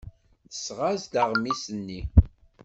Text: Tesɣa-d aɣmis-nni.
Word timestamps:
Tesɣa-d 0.51 1.13
aɣmis-nni. 1.23 2.01